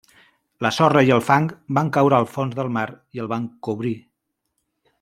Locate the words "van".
1.79-1.91, 3.35-3.45